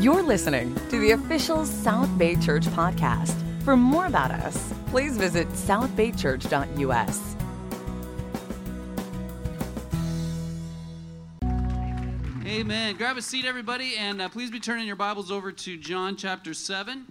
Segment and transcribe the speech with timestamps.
[0.00, 3.34] You're listening to the official South Bay Church podcast.
[3.62, 7.36] For more about us, please visit southbaychurch.us.
[12.46, 12.96] Amen.
[12.96, 16.54] Grab a seat, everybody, and uh, please be turning your Bibles over to John chapter
[16.54, 17.06] 7.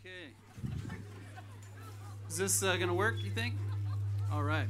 [0.00, 0.32] Okay.
[2.30, 3.56] Is this uh, going to work, you think?
[4.32, 4.68] All right.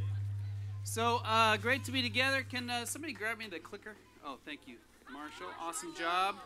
[0.82, 2.42] So, uh, great to be together.
[2.42, 3.96] Can uh, somebody grab me the clicker?
[4.24, 4.76] Oh, thank you,
[5.12, 5.48] Marshall.
[5.60, 6.36] Awesome job.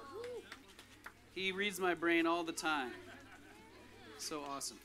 [1.33, 2.91] He reads my brain all the time.
[4.19, 4.77] So awesome.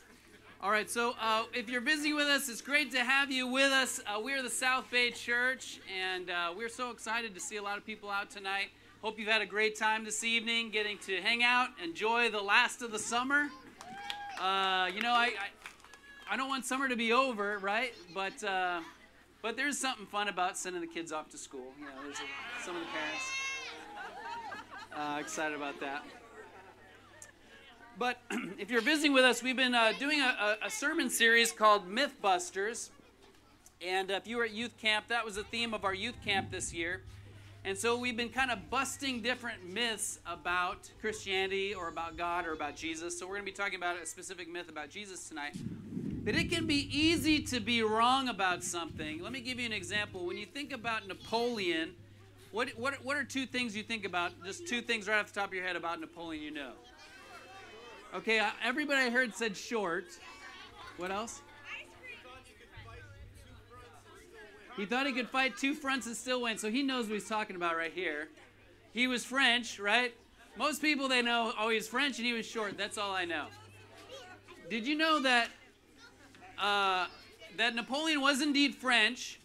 [0.62, 3.72] All right, so uh, if you're busy with us, it's great to have you with
[3.72, 4.00] us.
[4.06, 7.80] Uh, we're the South Bay Church, and uh, we're so excited to see a lot
[7.80, 8.68] of people out tonight.
[9.02, 12.84] Hope you've had a great time this evening, getting to hang out, enjoy the last
[12.84, 13.48] of the summer.
[14.40, 15.50] Uh, you know, I, I,
[16.32, 17.92] I don't want summer to be over, right?
[18.14, 18.82] But uh,
[19.42, 21.74] but there's something fun about sending the kids off to school.
[21.80, 23.26] You know, there's a, some of the parents
[24.96, 26.04] uh, excited about that.
[27.98, 28.22] But
[28.60, 32.90] if you're visiting with us, we've been uh, doing a, a, sermon series called Mythbusters.
[33.86, 36.52] And if you were at youth camp, that was the theme of our youth camp
[36.52, 37.02] this year.
[37.66, 42.54] And so we've been kind of busting different myths about Christianity or about God or
[42.54, 43.18] about Jesus.
[43.18, 45.56] So we're going to be talking about a specific myth about Jesus tonight.
[46.24, 49.24] That it can be easy to be wrong about something.
[49.24, 50.26] Let me give you an example.
[50.26, 51.92] When you think about Napoleon,
[52.52, 54.32] what, what, what are two things you think about?
[54.44, 56.72] Just two things right off the top of your head about Napoleon you know.
[58.14, 60.06] Okay, uh, everybody I heard said short.
[60.98, 61.42] What else?
[64.76, 67.28] He thought he could fight two fronts and still win, so he knows what he's
[67.28, 68.30] talking about right here.
[68.94, 70.14] He was French, right?
[70.58, 72.78] Most people they know, oh, he's French and he was short.
[72.78, 73.46] That's all I know.
[74.70, 75.50] Did you know that
[76.60, 77.08] uh,
[77.58, 79.40] that Napoleon was indeed French,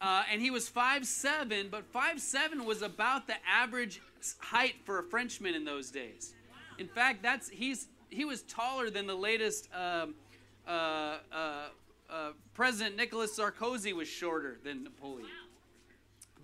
[0.00, 4.00] uh, and he was five seven, but five seven was about the average
[4.38, 6.34] height for a Frenchman in those days.
[6.78, 10.14] In fact, that's he's he was taller than the latest um,
[10.66, 11.68] uh, uh,
[12.10, 15.28] uh, President Nicolas Sarkozy was shorter than Napoleon.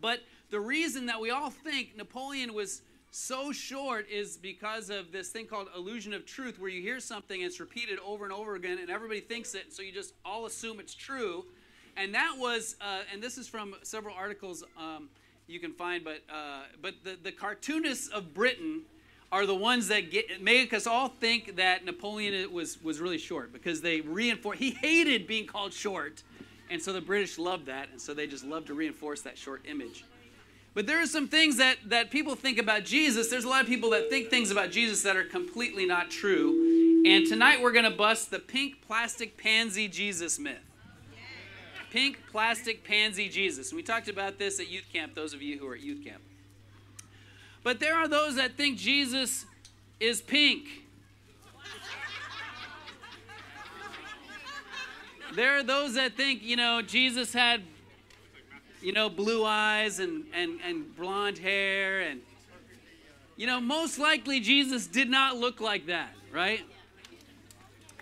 [0.00, 0.20] But
[0.50, 2.82] the reason that we all think Napoleon was
[3.12, 7.43] so short is because of this thing called illusion of truth, where you hear something
[7.43, 10.47] and it's repeated over and over again, and everybody thinks it, so you just all
[10.47, 11.45] assume it's true.
[11.97, 15.11] And that was, uh, and this is from several articles um,
[15.47, 18.81] you can find, but uh, but the, the cartoonists of Britain
[19.31, 23.53] are the ones that get, make us all think that Napoleon was, was really short
[23.53, 26.23] because they reinforce, he hated being called short.
[26.71, 27.89] And so the British loved that.
[27.91, 30.05] And so they just love to reinforce that short image.
[30.75, 33.28] But there are some things that, that people think about Jesus.
[33.28, 37.03] There's a lot of people that think things about Jesus that are completely not true.
[37.06, 40.56] And tonight we're going to bust the pink plastic pansy Jesus myth.
[41.91, 43.71] Pink plastic pansy Jesus.
[43.71, 46.03] And we talked about this at youth camp, those of you who are at youth
[46.03, 46.22] camp.
[47.62, 49.44] But there are those that think Jesus
[50.00, 50.69] is pink.
[55.34, 57.62] There are those that think, you know, Jesus had,
[58.82, 62.00] you know, blue eyes and, and, and blonde hair.
[62.00, 62.20] And,
[63.37, 66.60] you know, most likely Jesus did not look like that, right?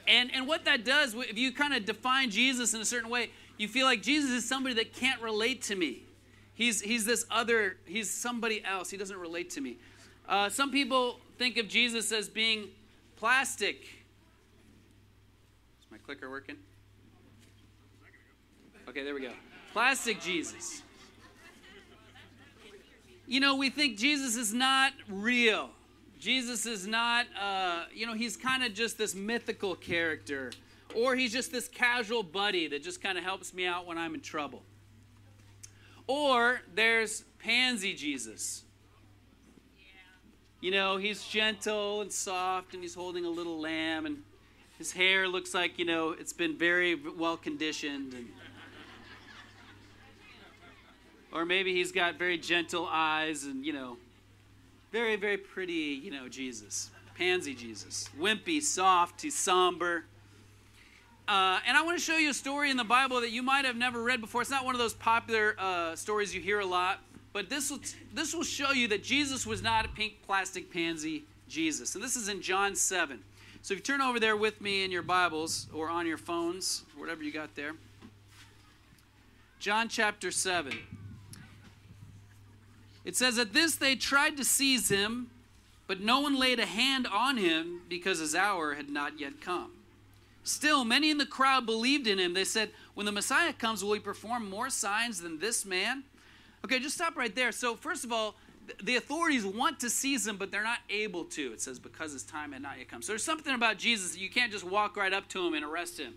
[0.09, 3.31] And, and what that does, if you kind of define Jesus in a certain way,
[3.59, 6.03] you feel like Jesus is somebody that can't relate to me.
[6.55, 8.91] He's, he's this other, he's somebody else.
[8.91, 9.77] He doesn't relate to me.
[10.29, 12.69] Uh, some people think of Jesus as being
[13.17, 13.83] plastic.
[15.81, 16.57] Is my clicker working?
[18.89, 19.31] Okay, there we go.
[19.73, 20.83] Plastic Jesus.
[23.27, 25.71] You know, we think Jesus is not real.
[26.19, 30.51] Jesus is not, uh, you know, he's kind of just this mythical character.
[30.95, 34.15] Or he's just this casual buddy that just kind of helps me out when I'm
[34.15, 34.63] in trouble.
[36.09, 38.65] Or there's pansy Jesus.
[40.61, 44.25] You know, he's gentle and soft and he's holding a little lamb and
[44.77, 48.29] his hair looks like, you know, it's been very well conditioned and
[51.33, 53.97] or maybe he's got very gentle eyes and, you know,
[54.93, 56.91] very very pretty, you know, Jesus.
[57.17, 58.09] Pansy Jesus.
[58.19, 60.05] Wimpy, soft, he's somber.
[61.29, 63.65] Uh, and I want to show you a story in the Bible that you might
[63.65, 64.41] have never read before.
[64.41, 67.01] It's not one of those popular uh, stories you hear a lot,
[67.33, 67.79] but this will,
[68.15, 71.95] this will show you that Jesus was not a pink plastic pansy Jesus.
[71.95, 73.21] And this is in John 7.
[73.63, 76.85] So if you turn over there with me in your Bibles or on your phones,
[76.97, 77.75] whatever you got there.
[79.59, 80.73] John chapter 7.
[83.05, 85.31] It says, At this they tried to seize him
[85.87, 89.73] But no one laid a hand on him because his hour had not yet come.
[90.45, 92.33] Still, many in the crowd believed in him.
[92.33, 96.05] They said, When the Messiah comes, will he perform more signs than this man?
[96.65, 97.53] Okay, just stop right there.
[97.53, 98.37] So, first of all,
[98.83, 101.53] the authorities want to seize him, but they're not able to.
[101.53, 103.03] It says, because his time had not yet come.
[103.03, 105.99] So, there's something about Jesus, you can't just walk right up to him and arrest
[105.99, 106.15] him.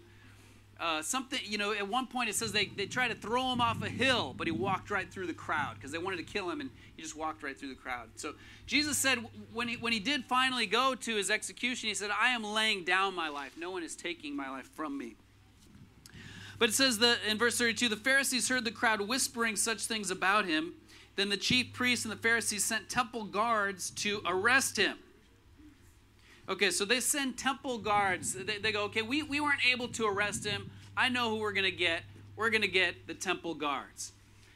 [0.83, 3.61] Uh, something, you know, at one point it says they, they tried to throw him
[3.61, 6.49] off a hill, but he walked right through the crowd because they wanted to kill
[6.49, 8.09] him and he just walked right through the crowd.
[8.17, 8.33] So
[8.65, 9.19] Jesus said
[9.53, 12.83] when he, when he did finally go to his execution, he said, I am laying
[12.83, 13.53] down my life.
[13.57, 15.15] No one is taking my life from me.
[16.59, 20.11] But it says that in verse 32 the Pharisees heard the crowd whispering such things
[20.11, 20.73] about him.
[21.15, 24.97] Then the chief priests and the Pharisees sent temple guards to arrest him.
[26.49, 28.33] Okay, so they send temple guards.
[28.33, 30.69] They, they go, okay, we, we weren't able to arrest him.
[30.95, 32.03] I know who we're going to get.
[32.35, 34.11] We're going to get the temple guards.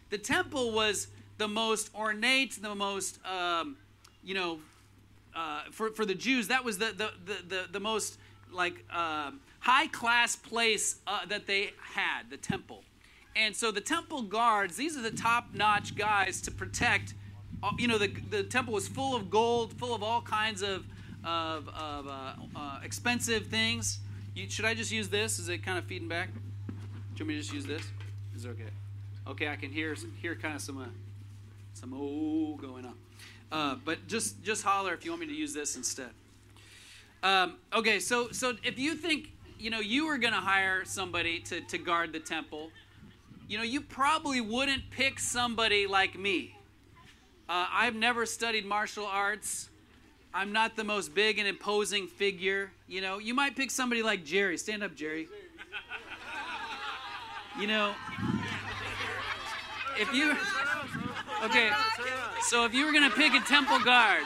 [0.09, 1.07] The temple was
[1.37, 3.77] the most ornate, the most, um,
[4.23, 4.59] you know,
[5.35, 8.17] uh, for, for the Jews, that was the, the, the, the, the most
[8.51, 12.83] like uh, high class place uh, that they had, the temple.
[13.35, 17.13] And so the temple guards, these are the top notch guys to protect.
[17.61, 20.85] Uh, you know, the, the temple was full of gold, full of all kinds of
[21.27, 23.99] of, of uh, uh, expensive things.
[24.33, 25.39] You, should I just use this?
[25.39, 26.29] Is it kind of feeding back?
[26.33, 26.73] Do
[27.17, 27.83] you want me to just use this?
[28.35, 28.69] Is it okay?
[29.27, 30.85] Okay, I can hear hear kind of some uh,
[31.73, 32.93] some oh going on.
[33.51, 36.11] Uh, but just just holler if you want me to use this instead.
[37.23, 41.39] Um, okay, so so if you think you know you were going to hire somebody
[41.39, 42.69] to to guard the temple,
[43.49, 46.55] you know you probably wouldn't pick somebody like me.
[47.49, 49.69] Uh, I've never studied martial arts.
[50.37, 52.69] I'm not the most big and imposing figure.
[52.87, 54.55] You know, you might pick somebody like Jerry.
[54.59, 55.27] Stand up, Jerry.
[57.59, 57.95] You know,
[59.99, 60.37] if you.
[61.43, 61.71] Okay,
[62.43, 64.21] so if you were going to pick a temple guard,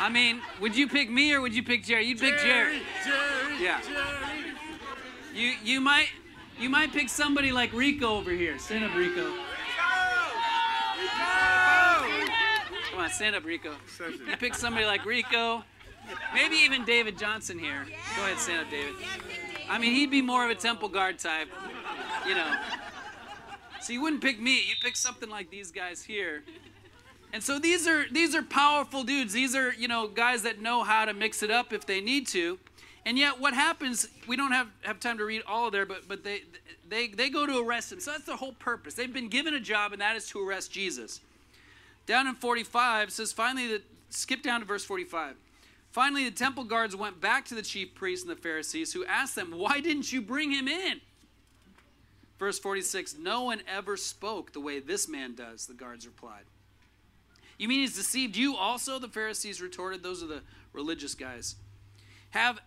[0.00, 2.06] I mean, would you pick me or would you pick Jerry?
[2.06, 2.80] You'd pick Jerry.
[3.04, 3.62] Jerry.
[3.62, 3.80] Yeah.
[3.80, 4.52] Jerry.
[5.32, 6.08] You you might
[6.58, 8.58] you might pick somebody like Rico over here.
[8.58, 9.32] Stand up, Rico.
[13.08, 13.72] On, stand up, Rico.
[14.26, 15.64] You pick somebody like Rico.
[16.34, 17.86] Maybe even David Johnson here.
[18.16, 18.94] Go ahead, stand up, David.
[19.68, 21.48] I mean, he'd be more of a temple guard type,
[22.26, 22.54] you know.
[23.80, 24.62] So you wouldn't pick me.
[24.68, 26.42] You'd pick something like these guys here.
[27.32, 29.34] And so these are these are powerful dudes.
[29.34, 32.26] These are you know guys that know how to mix it up if they need
[32.28, 32.58] to.
[33.04, 34.08] And yet, what happens?
[34.26, 36.42] We don't have, have time to read all of there, but but they
[36.88, 38.00] they they go to arrest him.
[38.00, 38.94] So that's the whole purpose.
[38.94, 41.20] They've been given a job, and that is to arrest Jesus.
[42.08, 45.36] Down in 45 says finally the skip down to verse 45.
[45.90, 49.34] Finally, the temple guards went back to the chief priests and the Pharisees, who asked
[49.34, 51.02] them, "Why didn't you bring him in?"
[52.38, 56.46] Verse 46 No one ever spoke the way this man does, the guards replied.
[57.58, 58.98] You mean he's deceived you also?
[58.98, 60.02] The Pharisees retorted.
[60.02, 61.56] Those are the religious guys.
[62.30, 62.60] Have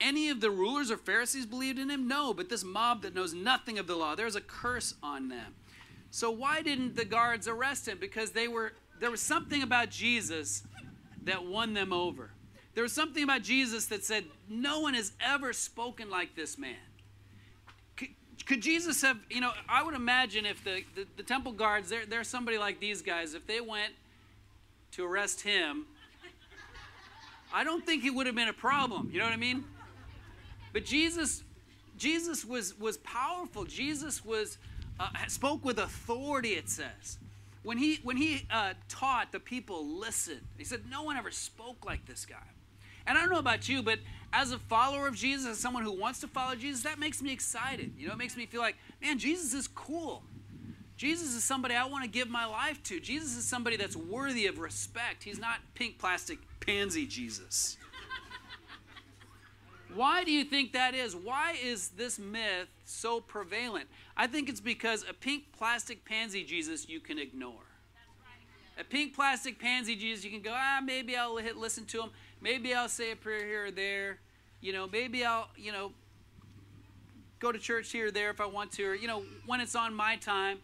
[0.00, 2.08] any of the rulers or Pharisees believed in him?
[2.08, 5.54] No, but this mob that knows nothing of the law, there's a curse on them.
[6.10, 7.98] So why didn't the guards arrest him?
[7.98, 10.62] Because they were there was something about Jesus
[11.24, 12.30] that won them over.
[12.74, 16.76] There was something about Jesus that said, No one has ever spoken like this man.
[18.46, 22.06] Could, Jesus have, you know, I would imagine if the, the, the temple guards, they're,
[22.06, 23.92] they're somebody like these guys, if they went
[24.92, 25.86] to arrest him,
[27.52, 29.10] I don't think it would have been a problem.
[29.12, 29.64] You know what I mean?
[30.72, 31.42] But Jesus,
[31.96, 33.64] Jesus was was powerful.
[33.64, 34.58] Jesus was
[34.98, 36.50] uh, spoke with authority.
[36.50, 37.18] It says
[37.62, 40.42] when he when he uh, taught, the people listened.
[40.56, 42.36] He said, "No one ever spoke like this guy."
[43.06, 44.00] And I don't know about you, but
[44.32, 47.32] as a follower of Jesus, as someone who wants to follow Jesus, that makes me
[47.32, 47.92] excited.
[47.96, 50.22] You know, it makes me feel like, man, Jesus is cool.
[50.96, 52.98] Jesus is somebody I want to give my life to.
[52.98, 55.22] Jesus is somebody that's worthy of respect.
[55.22, 57.76] He's not pink plastic pansy Jesus.
[59.96, 61.16] Why do you think that is?
[61.16, 63.88] Why is this myth so prevalent?
[64.16, 67.64] I think it's because a pink plastic pansy Jesus you can ignore.
[68.78, 72.10] A pink plastic pansy Jesus, you can go, ah, maybe I'll hit, listen to him.
[72.42, 74.18] Maybe I'll say a prayer here or there.
[74.60, 75.92] You know, maybe I'll, you know,
[77.38, 79.74] go to church here or there if I want to, or, you know, when it's
[79.74, 80.58] on my time.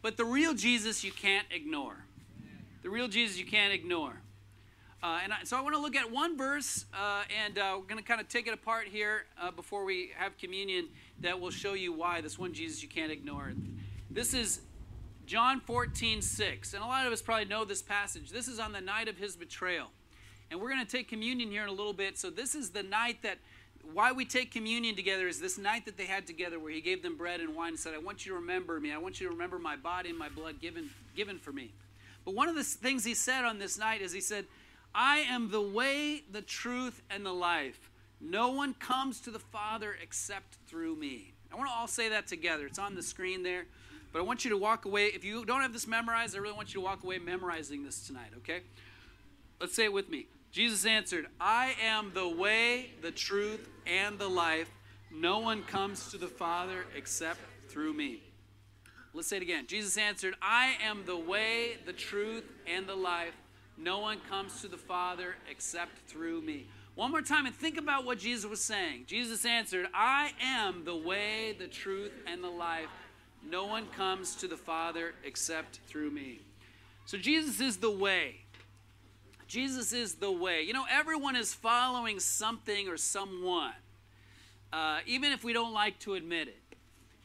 [0.00, 1.96] But the real Jesus you can't ignore.
[2.84, 4.20] The real Jesus you can't ignore.
[5.02, 7.86] Uh, and I, so I want to look at one verse, uh, and uh, we're
[7.86, 10.88] going to kind of take it apart here uh, before we have communion
[11.20, 13.52] that will show you why this one Jesus you can't ignore.
[14.10, 14.60] This is
[15.26, 16.74] John 14, 6.
[16.74, 18.30] And a lot of us probably know this passage.
[18.30, 19.88] This is on the night of his betrayal.
[20.50, 22.16] And we're going to take communion here in a little bit.
[22.16, 23.38] So this is the night that,
[23.92, 27.02] why we take communion together is this night that they had together where he gave
[27.02, 28.92] them bread and wine and said, I want you to remember me.
[28.92, 31.72] I want you to remember my body and my blood given, given for me.
[32.24, 34.46] But one of the things he said on this night is he said,
[34.98, 37.90] I am the way, the truth, and the life.
[38.18, 41.34] No one comes to the Father except through me.
[41.52, 42.66] I want to all say that together.
[42.66, 43.66] It's on the screen there.
[44.10, 45.08] But I want you to walk away.
[45.08, 48.06] If you don't have this memorized, I really want you to walk away memorizing this
[48.06, 48.60] tonight, okay?
[49.60, 50.28] Let's say it with me.
[50.50, 54.70] Jesus answered, I am the way, the truth, and the life.
[55.12, 58.22] No one comes to the Father except through me.
[59.12, 59.66] Let's say it again.
[59.66, 63.34] Jesus answered, I am the way, the truth, and the life.
[63.78, 66.66] No one comes to the Father except through me.
[66.94, 69.04] One more time and think about what Jesus was saying.
[69.06, 72.88] Jesus answered, I am the way, the truth, and the life.
[73.48, 76.40] No one comes to the Father except through me.
[77.04, 78.36] So Jesus is the way.
[79.46, 80.62] Jesus is the way.
[80.62, 83.74] You know, everyone is following something or someone,
[84.72, 86.56] uh, even if we don't like to admit it.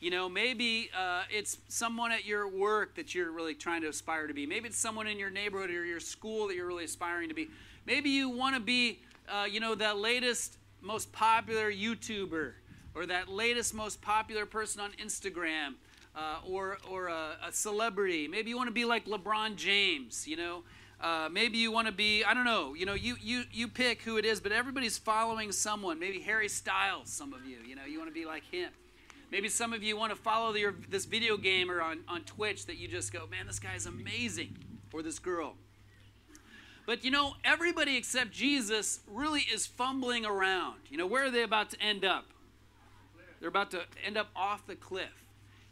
[0.01, 4.25] You know, maybe uh, it's someone at your work that you're really trying to aspire
[4.25, 4.47] to be.
[4.47, 7.49] Maybe it's someone in your neighborhood or your school that you're really aspiring to be.
[7.85, 12.53] Maybe you want to be, uh, you know, that latest, most popular YouTuber
[12.95, 15.75] or that latest, most popular person on Instagram
[16.15, 18.27] uh, or, or a, a, celebrity.
[18.27, 20.63] Maybe you want to be like LeBron James, you know.
[20.99, 24.01] Uh, maybe you want to be, I don't know, you know, you, you, you pick
[24.01, 25.99] who it is, but everybody's following someone.
[25.99, 28.71] Maybe Harry Styles, some of you, you know, you want to be like him.
[29.31, 32.77] Maybe some of you want to follow your, this video gamer on, on Twitch that
[32.77, 34.57] you just go, man, this guy's amazing,
[34.91, 35.55] or this girl.
[36.85, 40.79] But you know, everybody except Jesus really is fumbling around.
[40.89, 42.25] You know, where are they about to end up?
[43.39, 45.23] They're about to end up off the cliff.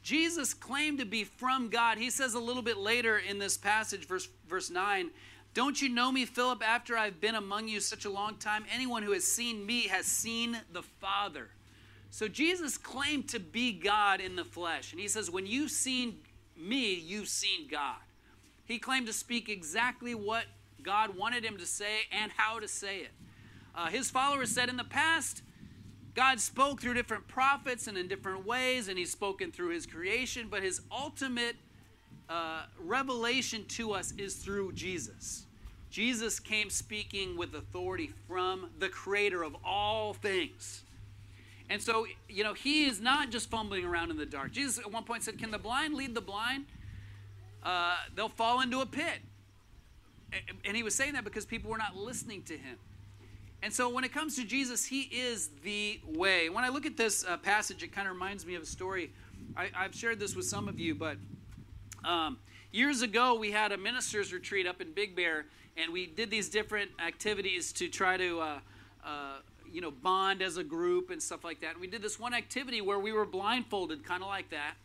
[0.02, 1.98] Jesus claimed to be from God.
[1.98, 5.12] He says a little bit later in this passage, verse, verse 9,
[5.54, 8.64] Don't you know me, Philip, after I've been among you such a long time?
[8.74, 11.50] Anyone who has seen me has seen the Father.
[12.12, 14.92] So Jesus claimed to be God in the flesh.
[14.92, 16.18] And he says, When you've seen
[16.58, 17.98] me, you've seen God.
[18.66, 20.46] He claimed to speak exactly what
[20.84, 23.12] God wanted him to say and how to say it.
[23.76, 25.42] Uh, his followers said in the past,
[26.20, 30.48] God spoke through different prophets and in different ways, and He's spoken through His creation,
[30.50, 31.56] but His ultimate
[32.28, 35.46] uh, revelation to us is through Jesus.
[35.90, 40.84] Jesus came speaking with authority from the creator of all things.
[41.70, 44.52] And so, you know, he is not just fumbling around in the dark.
[44.52, 46.66] Jesus at one point said, Can the blind lead the blind?
[47.64, 49.20] Uh, they'll fall into a pit.
[50.66, 52.78] And he was saying that because people were not listening to him.
[53.62, 56.50] And so when it comes to Jesus, he is the way.
[56.50, 59.12] When I look at this uh, passage, it kind of reminds me of a story.
[59.58, 61.18] I, have shared this with some of you, but
[62.06, 62.38] um,
[62.72, 65.46] years ago we had a minister's retreat up in Big Bear,
[65.76, 68.60] and we did these different activities to try to, uh,
[69.04, 69.38] uh,
[69.74, 71.74] you know, bond as a group and stuff like that.
[71.74, 74.76] And we did this one activity where we were blindfolded, kind of like that,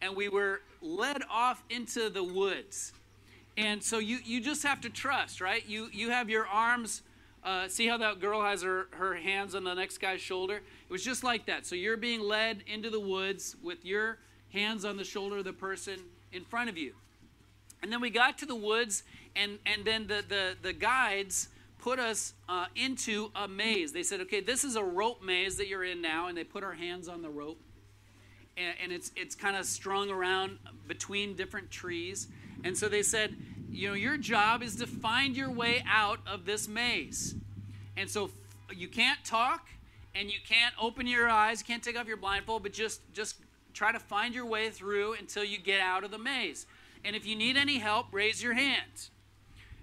[0.00, 2.92] and we were led off into the woods.
[3.56, 5.66] And so you, you just have to trust, right?
[5.66, 7.02] You, you have your arms
[7.46, 10.56] uh, see how that girl has her, her hands on the next guy's shoulder?
[10.56, 11.64] It was just like that.
[11.64, 14.18] So you're being led into the woods with your
[14.52, 16.00] hands on the shoulder of the person
[16.32, 16.92] in front of you.
[17.82, 19.04] And then we got to the woods,
[19.36, 23.92] and, and then the, the, the guides put us uh, into a maze.
[23.92, 26.64] They said, okay, this is a rope maze that you're in now, and they put
[26.64, 27.60] our hands on the rope.
[28.56, 32.28] And, and it's, it's kind of strung around between different trees.
[32.64, 33.36] And so they said,
[33.70, 37.34] you know, your job is to find your way out of this maze.
[37.96, 38.30] And so
[38.74, 39.68] you can't talk
[40.14, 43.36] and you can't open your eyes, you can't take off your blindfold, but just just
[43.74, 46.66] try to find your way through until you get out of the maze.
[47.04, 49.10] And if you need any help, raise your hand.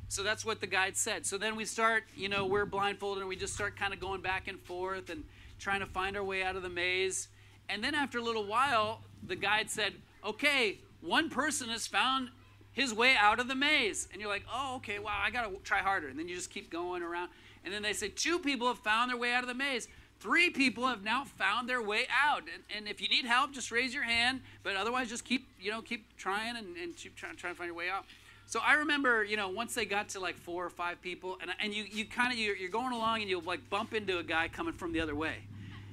[0.09, 1.25] So that's what the guide said.
[1.25, 4.21] So then we start, you know, we're blindfolded and we just start kind of going
[4.21, 5.23] back and forth and
[5.59, 7.29] trying to find our way out of the maze.
[7.69, 9.93] And then after a little while, the guide said,
[10.23, 12.29] okay, one person has found
[12.73, 14.07] his way out of the maze.
[14.11, 16.07] And you're like, oh, okay, wow, I got to try harder.
[16.07, 17.29] And then you just keep going around.
[17.63, 19.87] And then they say, two people have found their way out of the maze.
[20.19, 22.41] Three people have now found their way out.
[22.41, 24.41] And, and if you need help, just raise your hand.
[24.63, 27.67] But otherwise, just keep, you know, keep trying and, and keep trying, trying to find
[27.67, 28.05] your way out.
[28.45, 31.51] So I remember, you know, once they got to like four or five people, and,
[31.59, 34.23] and you, you kind of, you're, you're going along and you'll like bump into a
[34.23, 35.35] guy coming from the other way.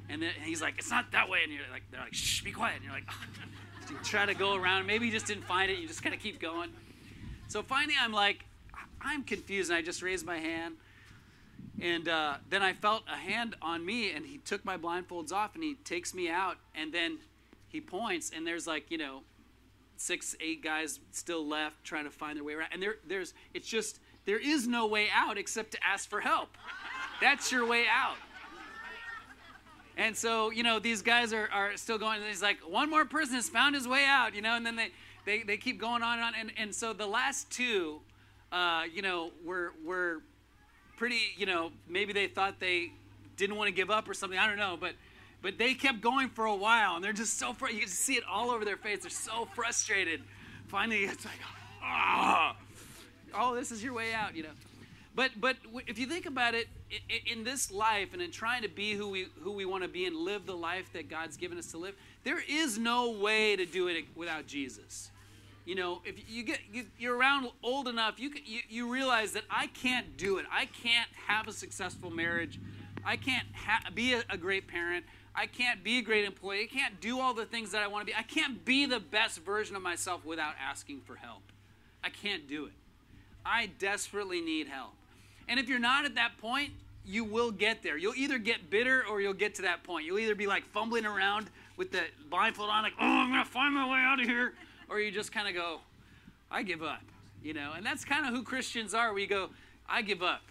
[0.09, 1.41] And then he's like, it's not that way.
[1.45, 2.77] And you're like, they're like, shh, be quiet.
[2.77, 3.25] And you're like, oh
[3.91, 4.87] you try to go around.
[4.87, 5.79] Maybe you just didn't find it.
[5.79, 6.71] You just kind of keep going.
[7.49, 8.45] So finally, I'm like,
[9.01, 9.71] I'm confused.
[9.71, 10.75] And I just raised my hand.
[11.81, 15.55] And uh, then I felt a hand on me, and he took my blindfolds off,
[15.55, 17.19] and he takes me out, and then
[17.69, 19.23] he points, and there's like, you know,
[20.01, 22.71] six, eight guys still left trying to find their way around.
[22.73, 26.57] And there, there's, it's just, there is no way out except to ask for help.
[27.21, 28.17] That's your way out.
[29.99, 32.23] And so, you know, these guys are, are still going.
[32.27, 34.89] he's like, one more person has found his way out, you know, and then they,
[35.27, 36.35] they, they keep going on and on.
[36.35, 38.01] And, and so the last two,
[38.53, 40.23] uh, you know, were, were
[40.97, 42.93] pretty, you know, maybe they thought they
[43.37, 44.39] didn't want to give up or something.
[44.39, 44.95] I don't know, but
[45.43, 48.15] but they kept going for a while, and they're just so fr- you can see
[48.15, 49.01] it all over their face.
[49.03, 50.23] They're so frustrated.
[50.69, 51.41] Finally, it's like,
[51.83, 52.57] ah,
[53.35, 54.51] oh, this is your way out, you know.
[55.15, 55.57] But but
[55.87, 56.69] if you think about it,
[57.27, 60.07] in this life and in trying to be who we who we want to be
[60.07, 61.95] and live the life that God's given us to live,
[62.25, 65.11] there is no way to do it without Jesus.
[65.67, 66.61] You know, if you get
[66.99, 70.47] you're around old enough, you, you you realize that I can't do it.
[70.51, 72.59] I can't have a successful marriage.
[73.05, 75.05] I can't ha- be a, a great parent.
[75.35, 76.69] I can't be a great employee.
[76.71, 78.17] I can't do all the things that I want to be.
[78.17, 81.43] I can't be the best version of myself without asking for help.
[82.03, 82.73] I can't do it.
[83.45, 84.93] I desperately need help.
[85.49, 86.73] And if you're not at that point,
[87.05, 87.97] you will get there.
[87.97, 90.05] You'll either get bitter or you'll get to that point.
[90.05, 93.51] You'll either be like fumbling around with the blindfold on, like, oh, I'm going to
[93.51, 94.53] find my way out of here.
[94.89, 95.81] Or you just kind of go,
[96.51, 97.03] I give up.
[97.43, 99.15] You know, and that's kind of who Christians are.
[99.15, 99.49] We go,
[99.89, 100.43] I give up.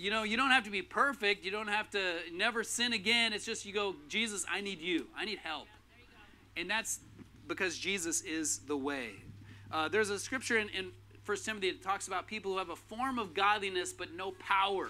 [0.00, 1.44] You know, you don't have to be perfect.
[1.44, 3.34] You don't have to never sin again.
[3.34, 5.08] It's just you go, Jesus, I need you.
[5.14, 5.68] I need help.
[6.56, 7.00] And that's
[7.46, 9.10] because Jesus is the way.
[9.70, 10.92] Uh, there's a scripture in, in
[11.26, 14.88] 1 Timothy that talks about people who have a form of godliness but no power.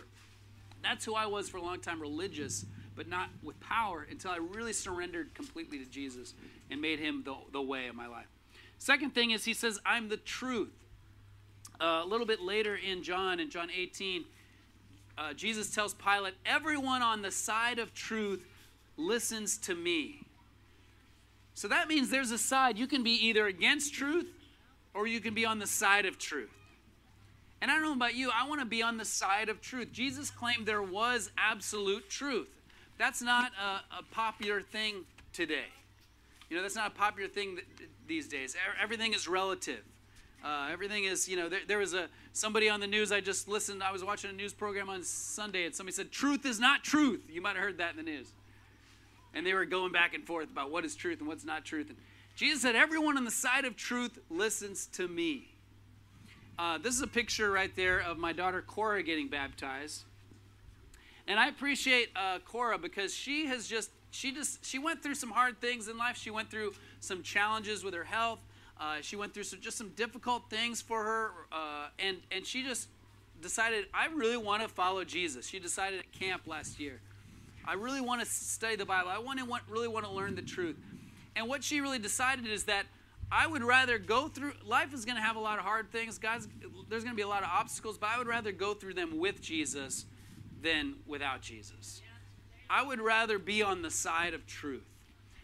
[0.80, 2.64] That's who I was for a long time, religious,
[2.94, 6.34] but not with power until I really surrendered completely to Jesus
[6.70, 8.28] and made him the, the way of my life.
[8.78, 10.70] Second thing is, he says, I'm the truth.
[11.80, 14.24] Uh, a little bit later in John, in John 18,
[15.20, 18.42] uh, Jesus tells Pilate, Everyone on the side of truth
[18.96, 20.22] listens to me.
[21.54, 22.78] So that means there's a side.
[22.78, 24.26] You can be either against truth
[24.94, 26.50] or you can be on the side of truth.
[27.60, 29.92] And I don't know about you, I want to be on the side of truth.
[29.92, 32.48] Jesus claimed there was absolute truth.
[32.96, 35.68] That's not a, a popular thing today.
[36.48, 37.58] You know, that's not a popular thing
[38.06, 38.56] these days.
[38.82, 39.82] Everything is relative.
[40.42, 43.12] Uh, everything is, you know, there, there, was a somebody on the news.
[43.12, 43.82] I just listened.
[43.82, 47.20] I was watching a news program on Sunday, and somebody said, "Truth is not truth."
[47.30, 48.28] You might have heard that in the news.
[49.34, 51.90] And they were going back and forth about what is truth and what's not truth.
[51.90, 51.98] And
[52.36, 55.48] Jesus said, "Everyone on the side of truth listens to me."
[56.58, 60.04] Uh, this is a picture right there of my daughter Cora getting baptized.
[61.26, 65.30] And I appreciate uh, Cora because she has just she just she went through some
[65.30, 66.16] hard things in life.
[66.16, 68.40] She went through some challenges with her health.
[68.80, 72.62] Uh, she went through some, just some difficult things for her, uh, and and she
[72.62, 72.88] just
[73.42, 75.46] decided I really want to follow Jesus.
[75.46, 77.00] She decided at camp last year.
[77.66, 79.10] I really want to study the Bible.
[79.10, 80.76] I want to want, really want to learn the truth.
[81.36, 82.86] And what she really decided is that
[83.30, 86.18] I would rather go through life is going to have a lot of hard things.
[86.18, 86.48] God's
[86.88, 89.18] there's going to be a lot of obstacles, but I would rather go through them
[89.18, 90.06] with Jesus
[90.62, 92.02] than without Jesus.
[92.68, 94.89] I would rather be on the side of truth.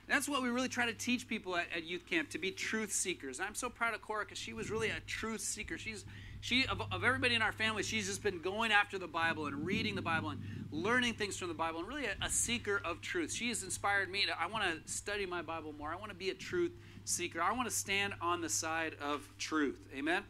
[0.09, 2.93] That's what we really try to teach people at, at youth camp to be truth
[2.93, 3.39] seekers.
[3.39, 5.79] And I'm so proud of Cora because she was really a truth seeker.
[5.79, 6.05] She's
[6.41, 9.67] she of, of everybody in our family, she's just been going after the Bible and
[9.67, 10.41] reading the Bible and
[10.71, 13.33] learning things from the Bible and really a, a seeker of truth.
[13.33, 15.93] She has inspired me to I want to study my Bible more.
[15.93, 16.73] I want to be a truth
[17.05, 17.43] seeker.
[17.43, 19.81] I want to stand on the side of truth.
[19.97, 20.23] Amen?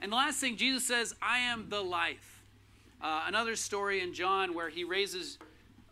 [0.00, 2.42] And the last thing, Jesus says, I am the life.
[3.02, 5.38] Uh, another story in John where he raises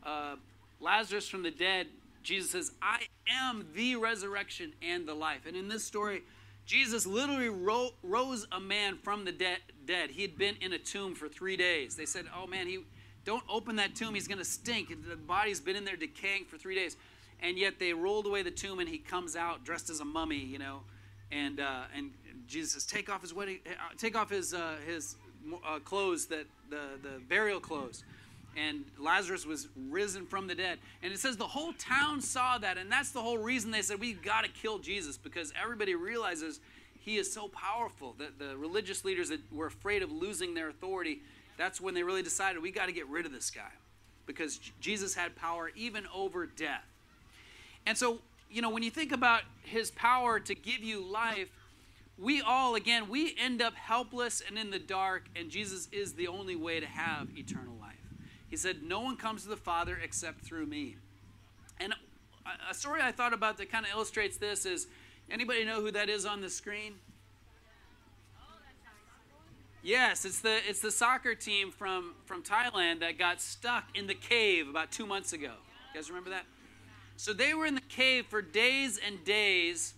[0.05, 0.37] uh,
[0.81, 1.89] Lazarus from the dead.
[2.25, 5.47] Jesus says, I am the resurrection and the life.
[5.47, 6.23] And in this story,
[6.67, 10.11] Jesus literally ro- rose a man from the de- dead.
[10.11, 11.95] He had been in a tomb for three days.
[11.95, 12.81] They said, Oh man, he,
[13.25, 14.15] don't open that tomb.
[14.15, 14.89] He's going to stink.
[15.09, 16.97] The body's been in there decaying for three days
[17.45, 20.39] and yet they rolled away the tomb and he comes out dressed as a mummy
[20.39, 20.81] you know
[21.31, 22.11] and uh, and
[22.47, 25.17] jesus says take off his wedding uh, take off his uh, his
[25.67, 28.03] uh, clothes that the the burial clothes
[28.57, 30.79] and lazarus was risen from the dead.
[31.03, 34.01] And it says the whole town saw that and that's the whole reason they said
[34.01, 36.61] we've got to kill jesus because everybody realizes
[37.01, 38.15] he is so powerful.
[38.19, 41.21] That the religious leaders that were afraid of losing their authority
[41.57, 43.71] that's when they really decided we got to get rid of this guy
[44.27, 46.85] because jesus had power even over death.
[47.87, 51.49] And so, you know, when you think about his power to give you life,
[52.19, 56.29] we all, again, we end up helpless and in the dark, and Jesus is the
[56.29, 57.84] only way to have eternal life.
[58.55, 60.95] He said, No one comes to the Father except through me.
[61.81, 61.93] And
[62.71, 64.87] a story I thought about that kind of illustrates this is
[65.29, 66.95] anybody know who that is on the screen?
[69.83, 74.15] Yes, it's the it's the soccer team from from Thailand that got stuck in the
[74.15, 75.55] cave about two months ago.
[75.93, 76.45] You guys remember that?
[77.17, 79.95] So they were in the cave for days and days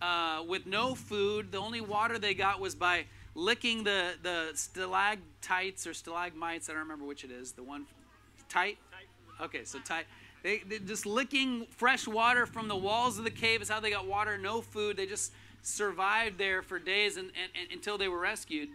[0.00, 1.52] uh, with no food.
[1.52, 6.68] The only water they got was by licking the, the stalactites or stalagmites.
[6.68, 7.52] I don't remember which it is.
[7.52, 7.86] The one
[8.48, 8.78] tight?
[9.40, 10.06] Okay, so tight.
[10.42, 14.06] They, just licking fresh water from the walls of the cave is how they got
[14.06, 14.96] water, no food.
[14.96, 18.68] They just survived there for days and, and, and, until they were rescued.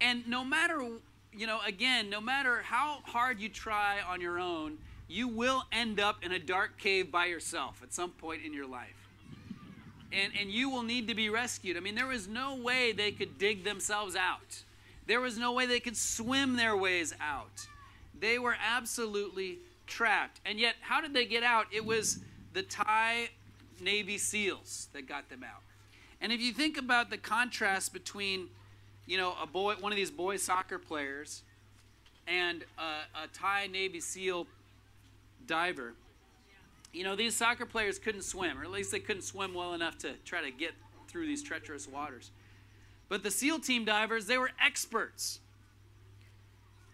[0.00, 0.80] And no matter
[1.32, 6.00] you know, again, no matter how hard you try on your own, you will end
[6.00, 8.97] up in a dark cave by yourself at some point in your life.
[10.12, 11.76] And, and you will need to be rescued.
[11.76, 14.62] I mean, there was no way they could dig themselves out,
[15.06, 17.66] there was no way they could swim their ways out.
[18.20, 20.40] They were absolutely trapped.
[20.44, 21.66] And yet, how did they get out?
[21.72, 22.18] It was
[22.52, 23.28] the Thai
[23.80, 25.62] Navy SEALs that got them out.
[26.20, 28.48] And if you think about the contrast between,
[29.06, 31.42] you know, a boy, one of these boy soccer players,
[32.26, 34.46] and a, a Thai Navy SEAL
[35.46, 35.94] diver,
[36.92, 39.98] you know, these soccer players couldn't swim, or at least they couldn't swim well enough
[39.98, 40.72] to try to get
[41.08, 42.30] through these treacherous waters.
[43.08, 45.40] But the SEAL team divers, they were experts.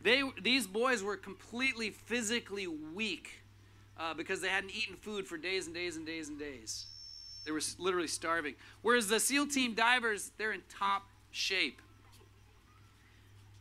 [0.03, 3.43] They, these boys were completely physically weak
[3.99, 6.87] uh, because they hadn't eaten food for days and days and days and days.
[7.45, 8.55] They were literally starving.
[8.83, 11.81] Whereas the SEAL team divers, they're in top shape.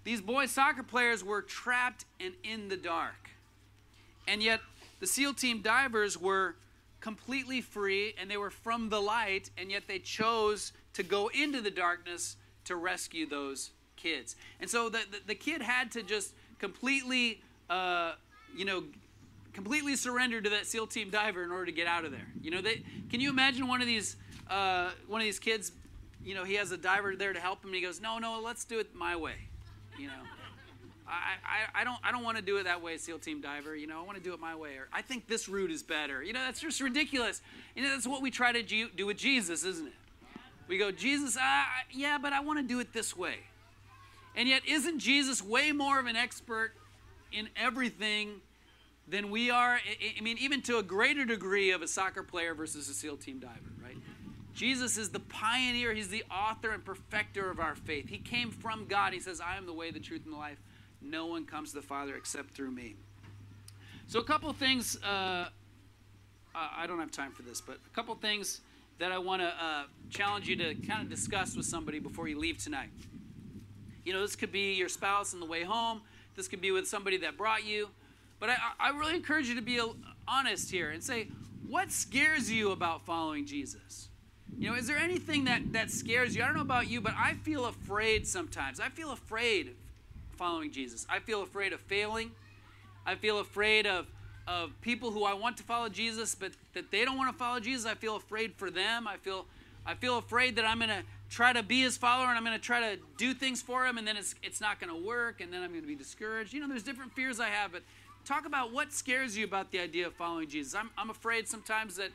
[0.03, 3.29] These boys soccer players were trapped and in the dark.
[4.27, 4.61] And yet,
[5.03, 6.55] the SEAL team divers were
[7.01, 11.59] completely free and they were from the light, and yet they chose to go into
[11.59, 14.37] the darkness to rescue those kids.
[14.61, 18.13] And so the, the, the kid had to just completely, uh,
[18.55, 18.85] you know,
[19.51, 22.29] completely surrender to that SEAL team diver in order to get out of there.
[22.41, 24.15] You know, they, can you imagine one of these
[24.49, 25.73] uh, one of these kids?
[26.23, 28.39] You know, he has a diver there to help him, and he goes, "No, no,
[28.39, 29.35] let's do it my way."
[29.99, 30.23] You know,
[31.13, 33.75] I, I, I don't I don't want to do it that way, SEAL team diver.
[33.75, 35.83] You know, I want to do it my way, or I think this route is
[35.83, 36.23] better.
[36.23, 37.41] You know, that's just ridiculous.
[37.75, 39.93] You know, that's what we try to do with Jesus, isn't it?
[40.67, 43.35] We go, Jesus, uh, yeah, but I want to do it this way.
[44.35, 46.71] And yet, isn't Jesus way more of an expert
[47.31, 48.41] in everything
[49.07, 49.79] than we are?
[50.17, 53.39] I mean, even to a greater degree of a soccer player versus a SEAL team
[53.39, 53.97] diver, right?
[54.55, 58.07] Jesus is the pioneer, he's the author and perfecter of our faith.
[58.07, 59.13] He came from God.
[59.13, 60.59] He says, I am the way, the truth, and the life.
[61.03, 62.95] No one comes to the Father except through me.
[64.07, 65.47] So, a couple things, uh,
[66.55, 68.61] I don't have time for this, but a couple things
[68.99, 72.39] that I want to uh, challenge you to kind of discuss with somebody before you
[72.39, 72.89] leave tonight.
[74.05, 76.01] You know, this could be your spouse on the way home,
[76.35, 77.89] this could be with somebody that brought you.
[78.39, 79.79] But I, I really encourage you to be
[80.27, 81.29] honest here and say,
[81.67, 84.09] what scares you about following Jesus?
[84.57, 86.43] You know, is there anything that, that scares you?
[86.43, 88.79] I don't know about you, but I feel afraid sometimes.
[88.79, 89.75] I feel afraid
[90.33, 91.05] following Jesus.
[91.09, 92.31] I feel afraid of failing.
[93.05, 94.07] I feel afraid of,
[94.47, 97.59] of people who I want to follow Jesus, but that they don't want to follow
[97.59, 97.85] Jesus.
[97.85, 99.07] I feel afraid for them.
[99.07, 99.45] I feel
[99.85, 102.57] I feel afraid that I'm going to try to be his follower and I'm going
[102.57, 105.41] to try to do things for him and then it's, it's not going to work
[105.41, 106.53] and then I'm going to be discouraged.
[106.53, 107.81] You know, there's different fears I have, but
[108.23, 110.73] talk about what scares you about the idea of following Jesus.
[110.73, 112.11] I'm, I'm afraid sometimes that,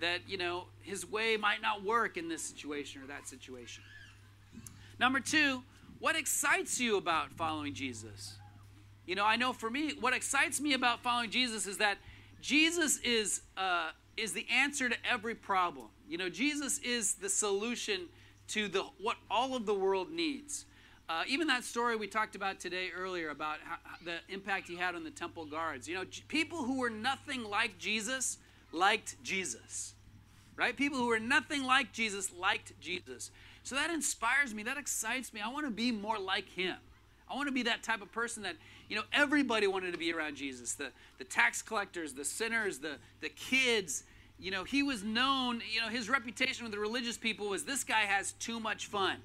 [0.00, 3.82] that, you know, his way might not work in this situation or that situation.
[5.00, 5.62] Number two,
[6.00, 8.36] what excites you about following Jesus?
[9.06, 11.98] You know, I know for me, what excites me about following Jesus is that
[12.40, 15.86] Jesus is, uh, is the answer to every problem.
[16.08, 18.08] You know, Jesus is the solution
[18.48, 20.66] to the what all of the world needs.
[21.08, 24.94] Uh, even that story we talked about today earlier about how, the impact he had
[24.94, 25.88] on the temple guards.
[25.88, 28.36] You know, people who were nothing like Jesus
[28.72, 29.94] liked Jesus,
[30.54, 30.76] right?
[30.76, 33.30] People who were nothing like Jesus liked Jesus.
[33.68, 34.62] So that inspires me.
[34.62, 35.42] That excites me.
[35.42, 36.76] I want to be more like him.
[37.30, 38.56] I want to be that type of person that,
[38.88, 40.72] you know, everybody wanted to be around Jesus.
[40.72, 44.04] The, the tax collectors, the sinners, the, the kids,
[44.40, 47.84] you know, he was known, you know, his reputation with the religious people was this
[47.84, 49.18] guy has too much fun.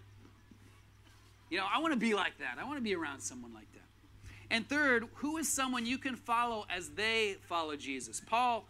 [1.50, 2.58] You know, I want to be like that.
[2.60, 4.54] I want to be around someone like that.
[4.54, 8.20] And third, who is someone you can follow as they follow Jesus?
[8.20, 8.66] Paul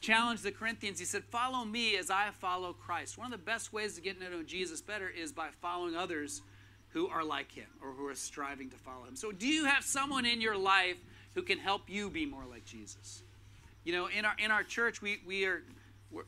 [0.00, 0.98] challenged the Corinthians.
[0.98, 3.18] He said, Follow me as I follow Christ.
[3.18, 6.42] One of the best ways to get to know Jesus better is by following others
[6.90, 9.16] who are like him or who are striving to follow him.
[9.16, 10.96] So, do you have someone in your life
[11.34, 13.22] who can help you be more like Jesus?
[13.84, 15.62] You know, in our in our church, we, we are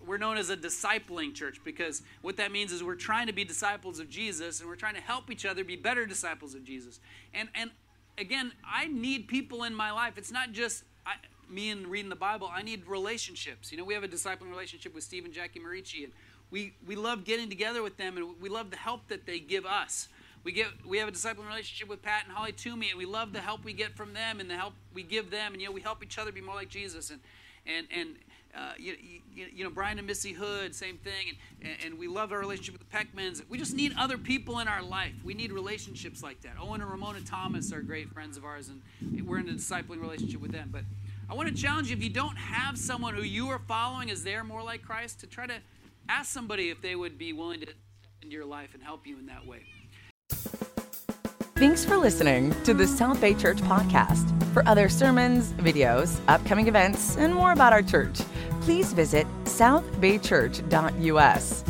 [0.05, 3.45] we're known as a discipling church because what that means is we're trying to be
[3.45, 7.01] disciples of Jesus and we're trying to help each other be better disciples of Jesus.
[7.33, 7.71] And and
[8.19, 10.15] again, I need people in my life.
[10.19, 11.15] It's not just I,
[11.51, 12.51] me and reading the Bible.
[12.53, 13.71] I need relationships.
[13.73, 16.13] You know, we have a discipling relationship with Steve and Jackie Marici, and
[16.51, 19.67] we we love getting together with them, and we love the help that they give
[19.67, 20.09] us.
[20.45, 23.33] We get we have a discipling relationship with Pat and Holly Toomey, and we love
[23.33, 25.73] the help we get from them and the help we give them, and you know,
[25.73, 27.11] we help each other be more like Jesus.
[27.11, 27.21] And
[27.67, 28.17] and and
[28.55, 28.97] uh, you,
[29.35, 31.37] you, you, know, Brian and Missy Hood, same thing.
[31.63, 33.43] And, and we love our relationship with the Peckmans.
[33.49, 35.13] We just need other people in our life.
[35.23, 36.55] We need relationships like that.
[36.61, 38.83] Owen and Ramona Thomas are great friends of ours, and
[39.27, 40.71] we're in a discipling relationship with them.
[40.73, 40.83] But
[41.31, 44.23] I want to challenge you if you don't have someone who you are following as
[44.23, 45.59] they're more like Christ, to try to
[46.09, 47.67] ask somebody if they would be willing to
[48.23, 49.61] into your life and help you in that way.
[51.57, 54.35] Thanks for listening to the South Bay Church podcast.
[54.53, 58.19] For other sermons, videos, upcoming events, and more about our church,
[58.61, 61.65] please visit southbaychurch.us.